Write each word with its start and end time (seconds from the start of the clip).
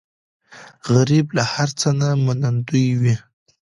غریب 0.93 1.25
له 1.37 1.43
هر 1.53 1.69
څه 1.79 1.89
نه 1.99 2.09
منندوی 2.25 2.87
وي 3.01 3.15